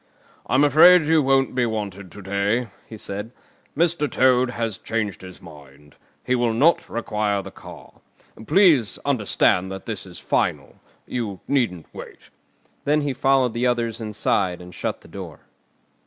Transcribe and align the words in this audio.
"I'm 0.47 0.63
afraid 0.63 1.05
you 1.05 1.21
won't 1.21 1.53
be 1.53 1.67
wanted 1.67 2.11
to 2.11 2.23
day," 2.23 2.69
he 2.87 2.97
said. 2.97 3.29
"Mr. 3.77 4.09
Toad 4.09 4.49
has 4.49 4.79
changed 4.79 5.21
his 5.21 5.39
mind. 5.43 5.95
He 6.23 6.33
will 6.33 6.53
not 6.53 6.89
require 6.89 7.43
the 7.43 7.51
car. 7.51 8.01
Please 8.47 8.97
understand 9.05 9.71
that 9.71 9.85
this 9.85 10.07
is 10.07 10.17
final. 10.17 10.77
You 11.05 11.39
needn't 11.47 11.85
wait." 11.93 12.31
Then 12.83 13.01
he 13.01 13.13
followed 13.13 13.53
the 13.53 13.67
others 13.67 14.01
inside 14.01 14.59
and 14.59 14.73
shut 14.73 15.01
the 15.01 15.07
door. 15.07 15.41